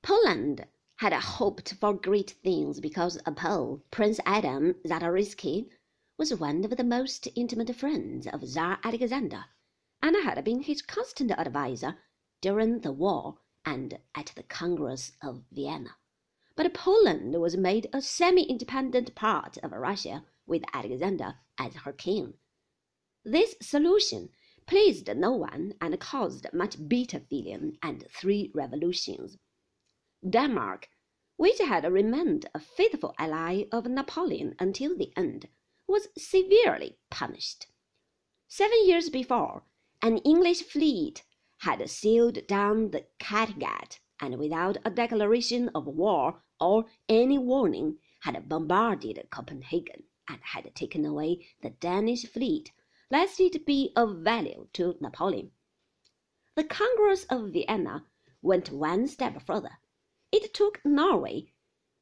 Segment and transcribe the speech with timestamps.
[0.00, 0.64] Poland
[0.98, 5.68] had hoped for great things because a Pole, Prince Adam Czartoryski,
[6.16, 9.46] was one of the most intimate friends of Tsar Alexander,
[10.00, 11.98] and had been his constant adviser
[12.40, 15.96] during the war and at the Congress of Vienna.
[16.54, 22.34] But Poland was made a semi-independent part of Russia with Alexander as her king.
[23.24, 24.30] This solution
[24.64, 29.36] pleased no one and caused much bitter feeling and three revolutions.
[30.28, 30.88] Denmark,
[31.36, 35.48] which had remained a faithful ally of Napoleon until the end,
[35.86, 37.68] was severely punished.
[38.48, 39.62] Seven years before,
[40.02, 41.22] an English fleet
[41.58, 48.48] had sailed down the Kattegat and without a declaration of war or any warning had
[48.48, 52.72] bombarded Copenhagen and had taken away the Danish fleet
[53.10, 55.52] lest it be of value to Napoleon.
[56.56, 58.06] The Congress of Vienna
[58.42, 59.78] went one step further.
[60.30, 61.54] It took Norway,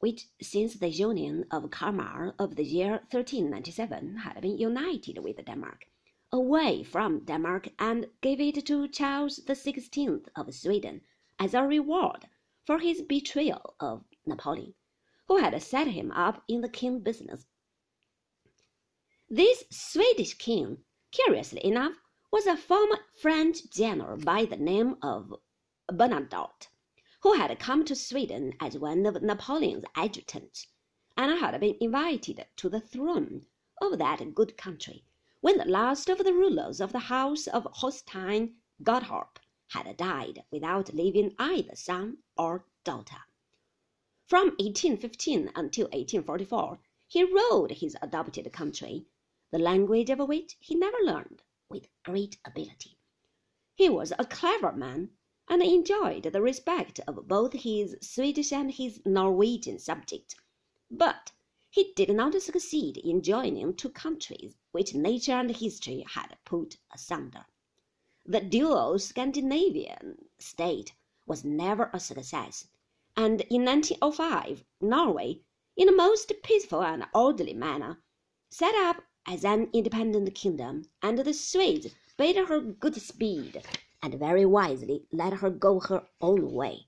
[0.00, 5.86] which since the union of Kalmar of the year 1397 had been united with Denmark,
[6.30, 11.00] away from Denmark and gave it to Charles XVI of Sweden
[11.38, 12.28] as a reward
[12.66, 14.74] for his betrayal of Napoleon,
[15.26, 17.46] who had set him up in the king business.
[19.30, 21.96] This Swedish king, curiously enough,
[22.30, 25.34] was a former French general by the name of
[25.90, 26.68] Bernadotte,
[27.22, 30.68] who had come to Sweden as one of Napoleon's adjutants,
[31.18, 33.44] and had been invited to the throne
[33.78, 35.04] of that good country
[35.42, 40.94] when the last of the rulers of the house of Holstein Gottorp had died without
[40.94, 43.18] leaving either son or daughter.
[44.24, 49.04] From 1815 until 1844 he ruled his adopted country,
[49.50, 52.96] the language of which he never learned, with great ability.
[53.74, 55.10] He was a clever man,
[55.52, 60.36] and enjoyed the respect of both his Swedish and his Norwegian subjects,
[60.88, 61.32] but
[61.68, 67.46] he did not succeed in joining two countries which nature and history had put asunder.
[68.24, 70.94] The dual Scandinavian state
[71.26, 72.68] was never a success
[73.16, 75.40] and in 1905 Norway,
[75.76, 78.00] in a most peaceful and orderly manner,
[78.50, 83.64] set up as an independent kingdom, and the Swedes bade her good speed,
[84.02, 86.86] and very wisely let her go her own way.